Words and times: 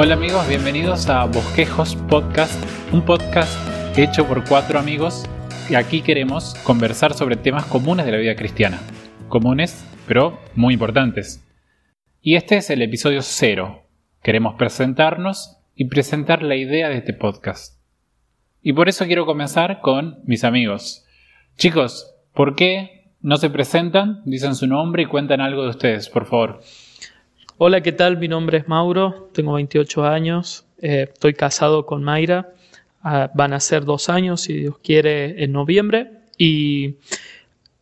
Hola 0.00 0.14
amigos, 0.14 0.46
bienvenidos 0.46 1.08
a 1.08 1.24
Bosquejos 1.24 1.96
Podcast, 1.96 2.54
un 2.92 3.04
podcast 3.04 3.52
hecho 3.98 4.28
por 4.28 4.48
cuatro 4.48 4.78
amigos 4.78 5.28
y 5.68 5.74
aquí 5.74 6.02
queremos 6.02 6.54
conversar 6.62 7.14
sobre 7.14 7.34
temas 7.34 7.66
comunes 7.66 8.06
de 8.06 8.12
la 8.12 8.18
vida 8.18 8.36
cristiana. 8.36 8.78
Comunes, 9.28 9.84
pero 10.06 10.38
muy 10.54 10.74
importantes. 10.74 11.44
Y 12.22 12.36
este 12.36 12.58
es 12.58 12.70
el 12.70 12.80
episodio 12.82 13.22
cero. 13.22 13.88
Queremos 14.22 14.54
presentarnos 14.54 15.56
y 15.74 15.86
presentar 15.86 16.44
la 16.44 16.54
idea 16.54 16.88
de 16.88 16.98
este 16.98 17.12
podcast. 17.12 17.82
Y 18.62 18.74
por 18.74 18.88
eso 18.88 19.04
quiero 19.06 19.26
comenzar 19.26 19.80
con 19.80 20.20
mis 20.26 20.44
amigos. 20.44 21.06
Chicos, 21.56 22.14
¿por 22.34 22.54
qué 22.54 23.10
no 23.20 23.36
se 23.36 23.50
presentan, 23.50 24.22
dicen 24.26 24.54
su 24.54 24.68
nombre 24.68 25.02
y 25.02 25.06
cuentan 25.06 25.40
algo 25.40 25.64
de 25.64 25.70
ustedes, 25.70 26.08
por 26.08 26.26
favor? 26.26 26.60
Hola, 27.60 27.80
¿qué 27.80 27.90
tal? 27.90 28.18
Mi 28.18 28.28
nombre 28.28 28.58
es 28.58 28.68
Mauro, 28.68 29.30
tengo 29.32 29.54
28 29.54 30.04
años, 30.04 30.64
eh, 30.80 31.08
estoy 31.12 31.34
casado 31.34 31.86
con 31.86 32.04
Mayra, 32.04 32.52
ah, 33.02 33.32
van 33.34 33.52
a 33.52 33.58
ser 33.58 33.84
dos 33.84 34.08
años, 34.08 34.42
si 34.42 34.52
Dios 34.52 34.78
quiere, 34.78 35.42
en 35.42 35.50
noviembre, 35.50 36.08
y 36.38 36.98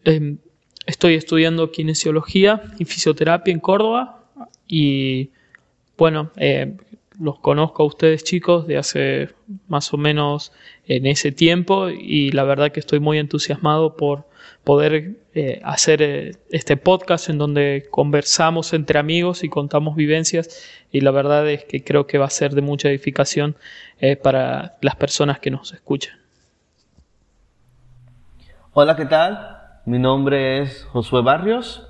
em, 0.04 0.38
estoy 0.86 1.12
estudiando 1.16 1.70
kinesiología 1.72 2.62
y 2.78 2.86
fisioterapia 2.86 3.52
en 3.52 3.60
Córdoba, 3.60 4.24
y 4.66 5.28
bueno, 5.98 6.30
eh, 6.36 6.74
los 7.18 7.38
conozco 7.38 7.82
a 7.82 7.86
ustedes 7.86 8.24
chicos 8.24 8.66
de 8.66 8.78
hace 8.78 9.30
más 9.68 9.92
o 9.92 9.96
menos 9.96 10.52
en 10.86 11.06
ese 11.06 11.32
tiempo, 11.32 11.88
y 11.88 12.30
la 12.30 12.44
verdad 12.44 12.72
que 12.72 12.80
estoy 12.80 13.00
muy 13.00 13.18
entusiasmado 13.18 13.96
por 13.96 14.24
poder 14.64 15.16
eh, 15.34 15.60
hacer 15.64 16.02
eh, 16.02 16.32
este 16.50 16.76
podcast 16.76 17.28
en 17.28 17.38
donde 17.38 17.86
conversamos 17.90 18.72
entre 18.72 18.98
amigos 18.98 19.44
y 19.44 19.48
contamos 19.48 19.94
vivencias 19.94 20.64
y 20.90 21.02
la 21.02 21.10
verdad 21.10 21.48
es 21.48 21.64
que 21.64 21.84
creo 21.84 22.06
que 22.06 22.18
va 22.18 22.26
a 22.26 22.30
ser 22.30 22.52
de 22.54 22.62
mucha 22.62 22.88
edificación 22.88 23.54
eh, 24.00 24.16
para 24.16 24.76
las 24.80 24.96
personas 24.96 25.38
que 25.38 25.50
nos 25.50 25.72
escuchan. 25.72 26.16
Hola, 28.72 28.96
¿qué 28.96 29.06
tal? 29.06 29.58
Mi 29.84 29.98
nombre 29.98 30.62
es 30.62 30.84
Josué 30.84 31.22
Barrios, 31.22 31.86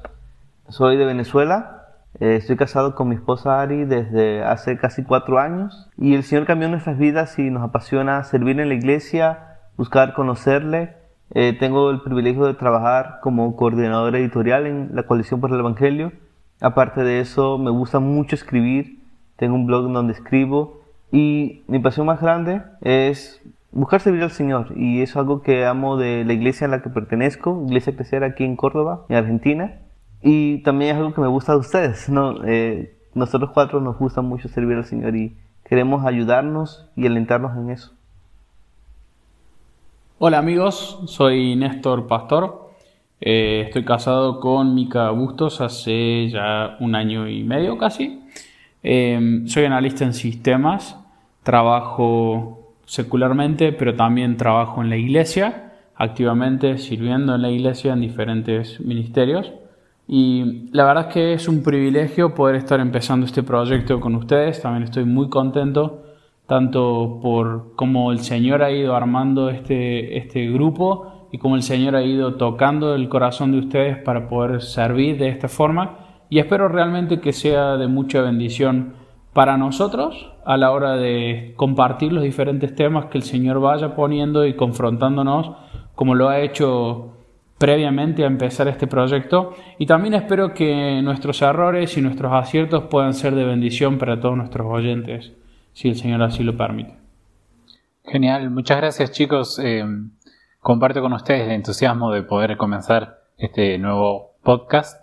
soy 0.69 0.97
de 0.97 1.07
Venezuela, 1.07 1.76
estoy 2.21 2.57
casado 2.57 2.95
con 2.95 3.09
mi 3.09 3.15
esposa 3.15 3.61
Ari 3.61 3.85
desde 3.85 4.43
hace 4.43 4.79
casi 4.79 5.05
cuatro 5.05 5.39
años 5.39 5.91
y 5.97 6.15
el 6.15 6.23
Señor 6.23 6.47
cambió 6.47 6.69
nuestras 6.69 6.99
vidas 6.99 7.39
y 7.39 7.51
nos 7.51 7.63
apasiona 7.63 8.23
servir 8.25 8.59
en 8.61 8.69
la 8.69 8.75
iglesia, 8.75 9.59
buscar 9.77 10.15
conocerle 10.15 10.95
eh, 11.35 11.57
tengo 11.59 11.91
el 11.91 12.01
privilegio 12.03 12.45
de 12.45 12.55
trabajar 12.55 13.19
como 13.21 13.57
coordinador 13.57 14.15
editorial 14.17 14.67
en 14.67 14.91
la 14.95 15.05
Coalición 15.05 15.41
por 15.41 15.53
el 15.53 15.59
Evangelio. 15.59 16.13
Aparte 16.61 17.03
de 17.03 17.21
eso, 17.21 17.59
me 17.59 17.71
gusta 17.71 17.99
mucho 17.99 18.35
escribir. 18.35 19.01
Tengo 19.37 19.55
un 19.55 19.67
blog 19.67 19.93
donde 19.93 20.13
escribo. 20.13 20.81
Y 21.13 21.63
mi 21.67 21.79
pasión 21.79 22.07
más 22.07 22.21
grande 22.21 22.63
es 22.81 23.43
buscar 23.73 24.01
servir 24.01 24.23
al 24.23 24.31
Señor. 24.31 24.73
Y 24.77 25.03
eso 25.03 25.13
es 25.13 25.17
algo 25.17 25.43
que 25.43 25.67
amo 25.67 25.97
de 25.97 26.25
la 26.25 26.33
iglesia 26.33 26.67
a 26.67 26.71
la 26.71 26.83
que 26.83 26.91
pertenezco, 26.91 27.65
Iglesia 27.67 27.95
Crecer 27.95 28.25
aquí 28.25 28.45
en 28.45 28.57
Córdoba, 28.57 29.05
en 29.09 29.17
Argentina. 29.17 29.81
Y 30.29 30.59
también 30.65 30.91
es 30.91 30.97
algo 30.97 31.15
que 31.15 31.21
me 31.21 31.29
gusta 31.29 31.53
de 31.53 31.59
ustedes. 31.59 32.11
Eh, 32.47 32.97
nosotros 33.15 33.53
cuatro 33.55 33.81
nos 33.81 33.97
gusta 33.97 34.23
mucho 34.23 34.49
servir 34.49 34.77
al 34.77 34.85
Señor 34.85 35.15
y 35.15 35.37
queremos 35.65 36.05
ayudarnos 36.05 36.91
y 36.97 37.07
alentarnos 37.07 37.57
en 37.57 37.71
eso. 37.71 37.93
Hola 40.19 40.39
amigos, 40.39 40.99
soy 41.07 41.55
Néstor 41.55 42.09
Pastor. 42.09 42.73
Eh, 43.21 43.67
estoy 43.67 43.85
casado 43.85 44.41
con 44.41 44.75
Mica 44.75 45.11
Bustos 45.11 45.61
hace 45.61 46.29
ya 46.29 46.77
un 46.81 46.97
año 46.97 47.29
y 47.29 47.45
medio 47.45 47.79
casi. 47.79 48.21
Em, 48.83 49.47
soy 49.47 49.67
analista 49.67 50.05
en 50.05 50.13
sistemas, 50.13 50.99
trabajo 51.45 52.75
secularmente, 52.85 53.71
pero 53.73 53.95
también 53.95 54.37
trabajo 54.37 54.83
en 54.83 54.91
la 54.91 54.97
iglesia, 54.97 55.75
activamente 55.95 56.79
sirviendo 56.79 57.37
en 57.37 57.43
la 57.43 57.51
iglesia 57.51 57.93
en 57.93 58.01
diferentes 58.01 58.81
ministerios. 58.81 59.53
Y 60.09 60.69
la 60.73 60.85
verdad 60.85 61.09
es 61.09 61.15
que 61.15 61.33
es 61.33 61.49
un 61.49 61.63
privilegio 61.63 62.35
poder 62.35 62.57
estar 62.57 62.79
empezando 62.79 63.27
este 63.27 63.43
proyecto 63.43 63.99
con 64.01 64.15
ustedes. 64.15 64.63
También 64.63 64.85
estoy 64.85 65.05
muy 65.05 65.29
contento 65.29 66.03
tanto 66.47 67.19
por 67.21 67.75
cómo 67.75 68.13
el 68.13 68.21
Señor 68.21 68.63
ha 68.63 68.71
ido 68.71 68.95
armando 68.95 69.51
este, 69.51 70.17
este 70.17 70.47
grupo 70.49 71.29
y 71.33 71.39
cómo 71.39 71.57
el 71.57 71.63
Señor 71.63 71.97
ha 71.97 72.03
ido 72.03 72.37
tocando 72.37 72.95
el 72.95 73.09
corazón 73.09 73.51
de 73.51 73.59
ustedes 73.59 73.99
para 73.99 74.29
poder 74.29 74.63
servir 74.63 75.19
de 75.19 75.29
esta 75.29 75.49
forma. 75.49 75.99
Y 76.31 76.39
espero 76.39 76.69
realmente 76.69 77.21
que 77.21 77.33
sea 77.33 77.77
de 77.77 77.89
mucha 77.89 78.21
bendición 78.21 78.95
para 79.33 79.57
nosotros 79.57 80.33
a 80.45 80.57
la 80.57 80.71
hora 80.71 80.97
de 80.97 81.53
compartir 81.57 82.13
los 82.13 82.23
diferentes 82.23 82.75
temas 82.75 83.07
que 83.07 83.19
el 83.19 83.25
Señor 83.25 83.61
vaya 83.61 83.95
poniendo 83.95 84.47
y 84.47 84.55
confrontándonos 84.55 85.51
como 85.95 86.15
lo 86.15 86.29
ha 86.29 86.41
hecho 86.41 87.16
previamente 87.59 88.25
a 88.25 88.27
empezar 88.27 88.69
este 88.69 88.87
proyecto 88.87 89.55
y 89.79 89.87
también 89.87 90.15
espero 90.15 90.53
que 90.53 91.01
nuestros 91.03 91.41
errores 91.43 91.97
y 91.97 92.03
nuestros 92.03 92.33
aciertos 92.33 92.85
puedan 92.85 93.15
ser 93.15 93.35
de 93.35 93.45
bendición 93.45 93.99
para 93.99 94.21
todos 94.21 94.37
nuestros 94.37 94.67
oyentes 94.67 95.33
si 95.73 95.89
el 95.89 95.97
Señor 95.97 96.23
así 96.23 96.43
lo 96.43 96.57
permite. 96.57 96.95
Genial, 98.05 98.51
muchas 98.51 98.79
gracias 98.79 99.11
chicos. 99.11 99.59
Eh, 99.63 99.85
comparto 100.61 101.01
con 101.03 101.13
ustedes 101.13 101.43
el 101.43 101.53
entusiasmo 101.53 102.13
de 102.13 102.23
poder 102.23 102.57
comenzar 102.57 103.19
este 103.37 103.77
nuevo 103.79 104.37
podcast. 104.43 105.01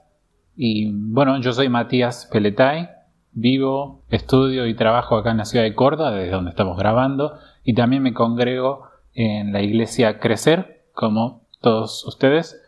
Y 0.56 0.92
bueno, 0.92 1.40
yo 1.42 1.54
soy 1.54 1.70
Matías 1.70 2.28
Peletay, 2.32 2.90
vivo, 3.34 4.04
estudio 4.10 4.66
y 4.68 4.74
trabajo 4.74 5.18
acá 5.18 5.32
en 5.32 5.38
la 5.38 5.46
ciudad 5.46 5.64
de 5.64 5.76
Córdoba, 5.76 6.12
desde 6.12 6.32
donde 6.32 6.52
estamos 6.52 6.78
grabando, 6.78 7.38
y 7.64 7.74
también 7.74 8.04
me 8.04 8.14
congrego 8.14 8.88
en 9.14 9.52
la 9.52 9.62
iglesia 9.62 10.20
Crecer, 10.20 10.86
como 10.94 11.43
todos 11.64 12.06
ustedes. 12.06 12.62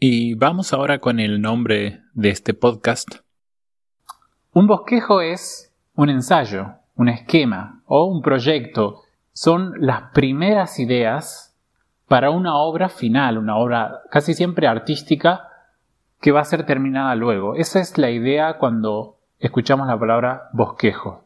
Y 0.00 0.34
vamos 0.34 0.72
ahora 0.72 0.98
con 0.98 1.20
el 1.20 1.40
nombre 1.40 2.00
de 2.14 2.30
este 2.30 2.54
podcast. 2.54 3.16
Un 4.54 4.66
bosquejo 4.66 5.20
es 5.20 5.72
un 5.94 6.08
ensayo, 6.08 6.72
un 6.96 7.10
esquema 7.10 7.82
o 7.86 8.06
un 8.06 8.22
proyecto 8.22 9.02
son 9.34 9.74
las 9.78 10.10
primeras 10.14 10.78
ideas 10.78 11.54
para 12.08 12.30
una 12.30 12.56
obra 12.56 12.88
final, 12.88 13.38
una 13.38 13.56
obra 13.56 14.00
casi 14.10 14.34
siempre 14.34 14.66
artística 14.66 15.48
que 16.20 16.32
va 16.32 16.40
a 16.40 16.44
ser 16.44 16.64
terminada 16.64 17.14
luego. 17.14 17.54
Esa 17.54 17.80
es 17.80 17.98
la 17.98 18.10
idea 18.10 18.58
cuando 18.58 19.18
escuchamos 19.40 19.86
la 19.86 19.98
palabra 19.98 20.48
bosquejo. 20.52 21.24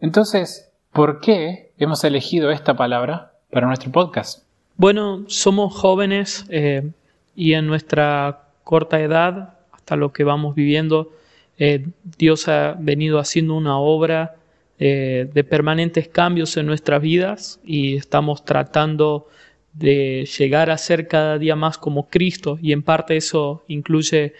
Entonces, 0.00 0.72
¿por 0.90 1.20
qué 1.20 1.74
hemos 1.76 2.02
elegido 2.04 2.50
esta 2.50 2.74
palabra 2.74 3.34
para 3.50 3.66
nuestro 3.66 3.92
podcast? 3.92 4.43
Bueno, 4.76 5.24
somos 5.28 5.72
jóvenes 5.72 6.46
eh, 6.50 6.90
y 7.36 7.52
en 7.52 7.66
nuestra 7.68 8.48
corta 8.64 9.00
edad, 9.00 9.54
hasta 9.70 9.94
lo 9.94 10.12
que 10.12 10.24
vamos 10.24 10.56
viviendo, 10.56 11.12
eh, 11.58 11.86
Dios 12.18 12.48
ha 12.48 12.76
venido 12.78 13.20
haciendo 13.20 13.54
una 13.54 13.78
obra 13.78 14.34
eh, 14.80 15.28
de 15.32 15.44
permanentes 15.44 16.08
cambios 16.08 16.56
en 16.56 16.66
nuestras 16.66 17.00
vidas 17.00 17.60
y 17.64 17.94
estamos 17.94 18.44
tratando 18.44 19.28
de 19.74 20.28
llegar 20.38 20.70
a 20.70 20.78
ser 20.78 21.06
cada 21.06 21.38
día 21.38 21.54
más 21.54 21.78
como 21.78 22.08
Cristo 22.08 22.58
y 22.60 22.72
en 22.72 22.82
parte 22.82 23.16
eso 23.16 23.62
incluye 23.68 24.32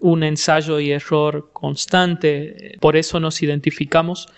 un 0.00 0.22
ensayo 0.22 0.80
y 0.80 0.92
error 0.92 1.50
constante. 1.52 2.78
Por 2.80 2.96
eso 2.96 3.20
nos 3.20 3.42
identificamos 3.42 4.28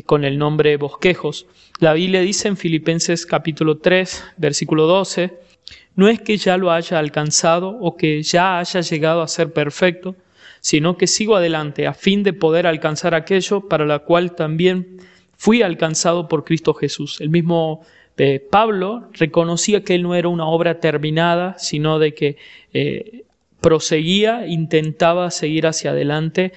con 0.00 0.24
el 0.24 0.38
nombre 0.38 0.76
bosquejos. 0.78 1.46
La 1.78 1.92
Biblia 1.92 2.20
dice 2.20 2.48
en 2.48 2.56
Filipenses 2.56 3.26
capítulo 3.26 3.78
3, 3.78 4.24
versículo 4.38 4.86
12, 4.86 5.38
no 5.94 6.08
es 6.08 6.20
que 6.20 6.38
ya 6.38 6.56
lo 6.56 6.70
haya 6.70 6.98
alcanzado 6.98 7.68
o 7.68 7.96
que 7.96 8.22
ya 8.22 8.58
haya 8.58 8.80
llegado 8.80 9.20
a 9.20 9.28
ser 9.28 9.52
perfecto, 9.52 10.16
sino 10.60 10.96
que 10.96 11.06
sigo 11.06 11.36
adelante 11.36 11.86
a 11.86 11.92
fin 11.92 12.22
de 12.22 12.32
poder 12.32 12.66
alcanzar 12.66 13.14
aquello 13.14 13.68
para 13.68 13.84
la 13.84 13.98
cual 13.98 14.34
también 14.34 14.98
fui 15.36 15.60
alcanzado 15.60 16.28
por 16.28 16.44
Cristo 16.44 16.72
Jesús. 16.72 17.20
El 17.20 17.28
mismo 17.30 17.84
eh, 18.16 18.38
Pablo 18.38 19.08
reconocía 19.12 19.82
que 19.82 19.94
él 19.96 20.02
no 20.02 20.14
era 20.14 20.28
una 20.28 20.46
obra 20.46 20.78
terminada, 20.78 21.58
sino 21.58 21.98
de 21.98 22.14
que 22.14 22.36
eh, 22.72 23.24
proseguía, 23.62 24.46
intentaba 24.46 25.30
seguir 25.30 25.66
hacia 25.66 25.92
adelante, 25.92 26.52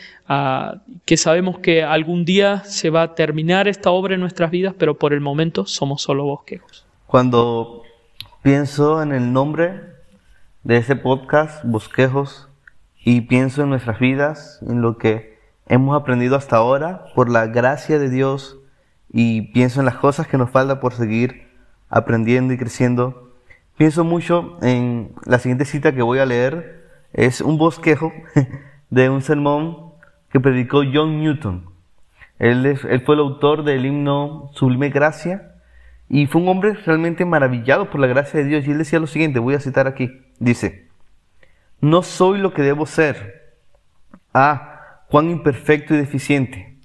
que 1.05 1.17
sabemos 1.17 1.59
que 1.59 1.83
algún 1.83 2.25
día 2.25 2.63
se 2.65 2.89
va 2.89 3.03
a 3.03 3.15
terminar 3.15 3.67
esta 3.69 3.91
obra 3.91 4.15
en 4.15 4.21
nuestras 4.21 4.51
vidas, 4.51 4.73
pero 4.77 4.97
por 4.97 5.13
el 5.13 5.21
momento 5.21 5.65
somos 5.65 6.01
solo 6.01 6.25
bosquejos. 6.25 6.85
Cuando 7.07 7.83
pienso 8.41 9.01
en 9.01 9.13
el 9.13 9.31
nombre 9.31 9.81
de 10.63 10.77
este 10.77 10.95
podcast, 10.95 11.63
Bosquejos, 11.63 12.49
y 13.03 13.21
pienso 13.21 13.61
en 13.61 13.69
nuestras 13.69 13.99
vidas, 13.99 14.59
en 14.67 14.81
lo 14.81 14.97
que 14.97 15.37
hemos 15.67 15.95
aprendido 15.95 16.35
hasta 16.35 16.57
ahora, 16.57 17.05
por 17.13 17.29
la 17.29 17.45
gracia 17.45 17.99
de 17.99 18.09
Dios, 18.09 18.57
y 19.13 19.53
pienso 19.53 19.79
en 19.79 19.85
las 19.85 19.95
cosas 19.95 20.27
que 20.27 20.37
nos 20.37 20.49
falta 20.49 20.79
por 20.79 20.93
seguir 20.93 21.47
aprendiendo 21.89 22.51
y 22.53 22.57
creciendo. 22.57 23.31
Pienso 23.77 24.03
mucho 24.03 24.57
en 24.61 25.11
la 25.25 25.37
siguiente 25.37 25.65
cita 25.65 25.93
que 25.93 26.01
voy 26.01 26.17
a 26.19 26.25
leer, 26.25 26.84
es 27.15 27.39
un 27.39 27.57
bosquejo 27.57 28.11
de 28.89 29.09
un 29.09 29.21
sermón 29.21 29.93
que 30.29 30.39
predicó 30.39 30.81
John 30.93 31.19
Newton. 31.19 31.69
Él, 32.39 32.77
fue 33.05 33.15
el 33.15 33.21
autor 33.21 33.63
del 33.63 33.85
himno 33.85 34.51
Sublime 34.53 34.89
Gracia 34.89 35.53
y 36.09 36.27
fue 36.27 36.41
un 36.41 36.49
hombre 36.49 36.73
realmente 36.73 37.23
maravillado 37.23 37.89
por 37.89 38.01
la 38.01 38.07
gracia 38.07 38.41
de 38.41 38.45
Dios. 38.45 38.67
Y 38.67 38.71
él 38.71 38.77
decía 38.77 38.99
lo 38.99 39.07
siguiente, 39.07 39.39
voy 39.39 39.55
a 39.55 39.61
citar 39.61 39.87
aquí, 39.87 40.21
dice, 40.39 40.89
no 41.79 42.03
soy 42.03 42.39
lo 42.39 42.53
que 42.53 42.61
debo 42.61 42.85
ser. 42.85 43.55
Ah, 44.33 45.05
cuán 45.09 45.29
imperfecto 45.29 45.93
y 45.93 45.97
deficiente. 45.97 46.77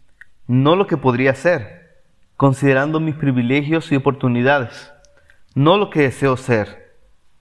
No 0.46 0.76
lo 0.76 0.86
que 0.86 0.96
podría 0.96 1.34
ser, 1.34 2.02
considerando 2.36 3.00
mis 3.00 3.16
privilegios 3.16 3.90
y 3.90 3.96
oportunidades. 3.96 4.92
No 5.56 5.76
lo 5.76 5.90
que 5.90 6.02
deseo 6.02 6.36
ser. 6.36 6.94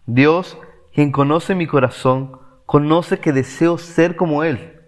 Dios, 0.08 0.58
quien 0.92 1.12
conoce 1.12 1.54
mi 1.54 1.68
corazón, 1.68 2.39
conoce 2.70 3.18
que 3.18 3.34
deseo 3.34 3.80
ser 3.80 4.16
como 4.16 4.44
Él. 4.44 4.80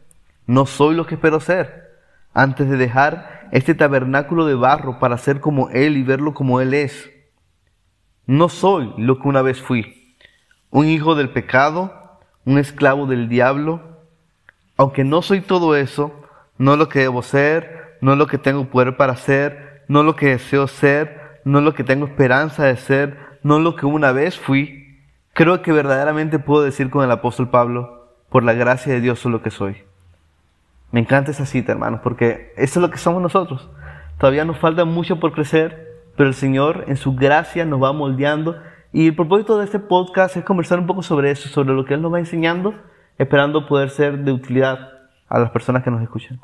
No 0.45 0.67
soy 0.67 0.93
lo 0.93 1.07
que 1.07 1.15
espero 1.15 1.39
ser. 1.39 1.97
Antes 2.31 2.69
de 2.69 2.77
dejar 2.77 3.49
este 3.51 3.73
tabernáculo 3.73 4.45
de 4.45 4.53
barro 4.53 4.99
para 4.99 5.17
ser 5.17 5.39
como 5.39 5.71
Él 5.71 5.97
y 5.97 6.03
verlo 6.03 6.35
como 6.35 6.61
Él 6.61 6.75
es. 6.75 7.09
No 8.27 8.49
soy 8.49 8.93
lo 8.97 9.17
que 9.17 9.27
una 9.27 9.41
vez 9.41 9.59
fui. 9.63 10.15
Un 10.69 10.85
hijo 10.85 11.15
del 11.15 11.31
pecado, 11.31 12.19
un 12.45 12.59
esclavo 12.59 13.07
del 13.07 13.27
diablo. 13.27 13.81
Aunque 14.77 15.03
no 15.03 15.23
soy 15.23 15.41
todo 15.41 15.75
eso, 15.75 16.13
no 16.59 16.75
lo 16.75 16.87
que 16.87 16.99
debo 16.99 17.23
ser, 17.23 17.97
no 17.99 18.15
lo 18.15 18.27
que 18.27 18.37
tengo 18.37 18.65
poder 18.65 18.95
para 18.95 19.15
ser, 19.15 19.85
no 19.87 20.03
lo 20.03 20.15
que 20.15 20.27
deseo 20.27 20.67
ser, 20.67 21.41
no 21.45 21.61
lo 21.61 21.73
que 21.73 21.83
tengo 21.83 22.05
esperanza 22.05 22.65
de 22.65 22.77
ser, 22.77 23.17
no 23.41 23.57
lo 23.57 23.75
que 23.75 23.87
una 23.87 24.11
vez 24.11 24.37
fui, 24.37 24.80
creo 25.33 25.61
que 25.61 25.71
verdaderamente 25.71 26.39
puedo 26.39 26.63
decir 26.63 26.89
con 26.89 27.03
el 27.03 27.11
apóstol 27.11 27.49
Pablo, 27.49 28.07
por 28.29 28.43
la 28.43 28.53
gracia 28.53 28.93
de 28.93 29.01
Dios 29.01 29.19
soy 29.19 29.31
lo 29.31 29.41
que 29.41 29.51
soy. 29.51 29.83
Me 30.91 30.99
encanta 30.99 31.31
esa 31.31 31.45
cita, 31.45 31.71
hermanos, 31.71 32.01
porque 32.03 32.53
eso 32.57 32.79
es 32.79 32.81
lo 32.81 32.91
que 32.91 32.97
somos 32.97 33.21
nosotros. 33.21 33.69
Todavía 34.17 34.45
nos 34.45 34.57
falta 34.57 34.85
mucho 34.85 35.19
por 35.19 35.31
crecer, 35.31 36.03
pero 36.15 36.29
el 36.29 36.35
Señor 36.35 36.85
en 36.87 36.97
su 36.97 37.15
gracia 37.15 37.65
nos 37.65 37.81
va 37.81 37.93
moldeando. 37.93 38.57
Y 38.91 39.07
el 39.07 39.15
propósito 39.15 39.57
de 39.57 39.65
este 39.65 39.79
podcast 39.79 40.35
es 40.35 40.43
conversar 40.43 40.79
un 40.79 40.87
poco 40.87 41.01
sobre 41.01 41.31
eso, 41.31 41.47
sobre 41.47 41.73
lo 41.73 41.85
que 41.85 41.93
Él 41.93 42.01
nos 42.01 42.13
va 42.13 42.19
enseñando, 42.19 42.75
esperando 43.17 43.67
poder 43.67 43.89
ser 43.89 44.19
de 44.19 44.33
utilidad 44.33 44.89
a 45.29 45.39
las 45.39 45.51
personas 45.51 45.81
que 45.83 45.91
nos 45.91 46.01
escuchan. 46.01 46.39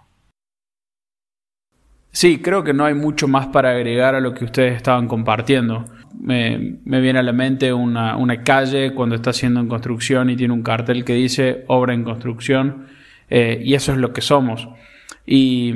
Sí, 2.19 2.39
creo 2.39 2.63
que 2.63 2.73
no 2.73 2.83
hay 2.83 2.95
mucho 2.95 3.27
más 3.27 3.45
para 3.45 3.69
agregar 3.69 4.15
a 4.15 4.19
lo 4.19 4.33
que 4.33 4.43
ustedes 4.43 4.75
estaban 4.75 5.07
compartiendo. 5.07 5.85
Me, 6.19 6.79
viene 6.83 7.19
a 7.19 7.21
la 7.21 7.31
mente 7.31 7.71
una, 7.71 8.43
calle 8.43 8.95
cuando 8.95 9.13
está 9.13 9.29
haciendo 9.29 9.59
en 9.59 9.67
construcción 9.67 10.31
y 10.31 10.35
tiene 10.35 10.51
un 10.51 10.63
cartel 10.63 11.05
que 11.05 11.13
dice 11.13 11.63
obra 11.67 11.93
en 11.93 12.03
construcción 12.03 12.87
eh, 13.29 13.61
y 13.63 13.75
eso 13.75 13.91
es 13.91 13.99
lo 13.99 14.13
que 14.13 14.21
somos. 14.21 14.67
Y, 15.27 15.75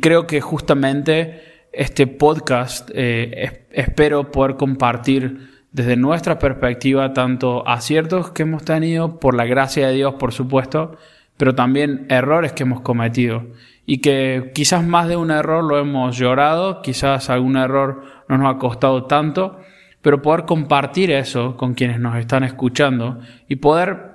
creo 0.00 0.28
que 0.28 0.40
justamente 0.40 1.42
este 1.72 2.06
podcast 2.06 2.88
eh, 2.94 3.66
espero 3.72 4.30
poder 4.30 4.54
compartir 4.54 5.64
desde 5.72 5.96
nuestra 5.96 6.38
perspectiva 6.38 7.12
tanto 7.12 7.66
aciertos 7.66 8.30
que 8.30 8.44
hemos 8.44 8.64
tenido 8.64 9.18
por 9.18 9.34
la 9.34 9.44
gracia 9.44 9.88
de 9.88 9.94
Dios, 9.94 10.14
por 10.20 10.32
supuesto, 10.32 10.96
pero 11.36 11.56
también 11.56 12.06
errores 12.10 12.52
que 12.52 12.62
hemos 12.62 12.80
cometido 12.80 13.48
y 13.86 13.98
que 13.98 14.52
quizás 14.54 14.84
más 14.84 15.08
de 15.08 15.16
un 15.16 15.30
error 15.30 15.64
lo 15.64 15.78
hemos 15.78 16.16
llorado, 16.16 16.82
quizás 16.82 17.28
algún 17.30 17.56
error 17.56 18.02
no 18.28 18.38
nos 18.38 18.54
ha 18.54 18.58
costado 18.58 19.04
tanto, 19.04 19.58
pero 20.00 20.22
poder 20.22 20.44
compartir 20.44 21.10
eso 21.10 21.56
con 21.56 21.74
quienes 21.74 22.00
nos 22.00 22.16
están 22.16 22.44
escuchando 22.44 23.20
y 23.48 23.56
poder, 23.56 24.12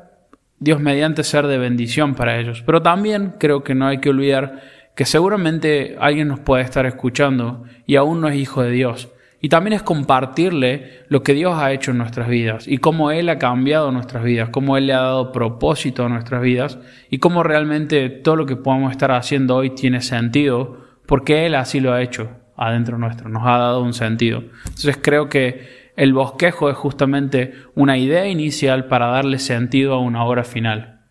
Dios 0.59 0.79
mediante, 0.79 1.23
ser 1.23 1.47
de 1.47 1.57
bendición 1.57 2.15
para 2.15 2.39
ellos. 2.39 2.63
Pero 2.65 2.81
también 2.81 3.35
creo 3.39 3.63
que 3.63 3.75
no 3.75 3.87
hay 3.87 3.99
que 3.99 4.09
olvidar 4.09 4.61
que 4.95 5.05
seguramente 5.05 5.95
alguien 5.99 6.27
nos 6.27 6.39
puede 6.39 6.63
estar 6.63 6.85
escuchando 6.85 7.63
y 7.85 7.95
aún 7.95 8.21
no 8.21 8.27
es 8.27 8.35
hijo 8.35 8.61
de 8.61 8.71
Dios. 8.71 9.09
Y 9.41 9.49
también 9.49 9.73
es 9.73 9.83
compartirle 9.83 11.03
lo 11.07 11.23
que 11.23 11.33
Dios 11.33 11.55
ha 11.57 11.71
hecho 11.71 11.91
en 11.91 11.97
nuestras 11.97 12.27
vidas 12.27 12.67
y 12.67 12.79
cómo 12.79 13.11
Él 13.11 13.29
ha 13.29 13.39
cambiado 13.39 13.91
nuestras 13.91 14.23
vidas, 14.23 14.49
cómo 14.49 14.75
Él 14.75 14.87
le 14.87 14.93
ha 14.93 15.01
dado 15.01 15.31
propósito 15.31 16.05
a 16.05 16.09
nuestras 16.09 16.41
vidas 16.41 16.77
y 17.09 17.19
cómo 17.19 17.43
realmente 17.43 18.09
todo 18.09 18.35
lo 18.35 18.45
que 18.45 18.57
podamos 18.57 18.91
estar 18.91 19.11
haciendo 19.11 19.55
hoy 19.55 19.69
tiene 19.71 20.01
sentido 20.01 20.85
porque 21.05 21.45
Él 21.45 21.55
así 21.55 21.79
lo 21.79 21.93
ha 21.93 22.01
hecho 22.01 22.29
adentro 22.57 22.97
nuestro, 22.97 23.29
nos 23.29 23.43
ha 23.45 23.57
dado 23.57 23.81
un 23.81 23.93
sentido. 23.93 24.43
Entonces 24.65 24.99
creo 25.01 25.29
que 25.29 25.91
el 25.95 26.13
bosquejo 26.13 26.69
es 26.69 26.75
justamente 26.75 27.53
una 27.75 27.97
idea 27.97 28.27
inicial 28.27 28.87
para 28.87 29.07
darle 29.07 29.39
sentido 29.39 29.93
a 29.93 29.99
una 29.99 30.25
obra 30.25 30.43
final. 30.43 31.01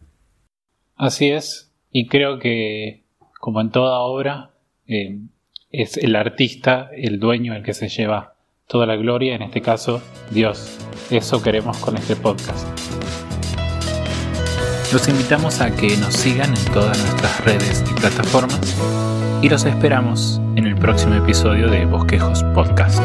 Así 0.95 1.31
es, 1.31 1.73
y 1.91 2.07
creo 2.07 2.39
que 2.39 3.05
como 3.41 3.61
en 3.61 3.71
toda 3.71 4.01
obra, 4.01 4.51
eh, 4.87 5.21
es 5.71 5.97
el 5.97 6.17
artista, 6.17 6.91
el 6.97 7.19
dueño, 7.21 7.55
el 7.55 7.63
que 7.63 7.75
se 7.75 7.89
lleva 7.89 8.35
toda 8.67 8.87
la 8.87 8.97
gloria, 8.97 9.35
en 9.35 9.43
este 9.43 9.61
caso 9.61 10.03
Dios. 10.31 10.79
Eso 11.11 11.43
queremos 11.43 11.79
con 11.79 11.97
este 11.97 12.17
podcast. 12.17 12.67
Los 14.93 15.07
invitamos 15.09 15.61
a 15.61 15.75
que 15.75 15.97
nos 15.99 16.15
sigan 16.15 16.57
en 16.57 16.65
todas 16.73 16.99
nuestras 16.99 17.45
redes 17.45 17.85
y 17.91 18.01
plataformas 18.01 18.77
y 19.43 19.49
los 19.49 19.65
esperamos 19.65 20.41
en 20.57 20.67
el 20.67 20.77
próximo 20.77 21.15
episodio 21.15 21.69
de 21.69 21.85
Bosquejos 21.85 22.43
Podcast. 22.55 23.03